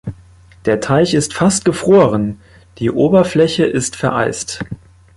Der 0.65 0.79
Teich 0.79 1.13
ist 1.13 1.31
fast 1.35 1.63
gefroren, 1.63 2.39
die 2.79 2.89
Oberfläche 2.89 3.65
ist 3.67 3.95
vereist. 3.95 4.65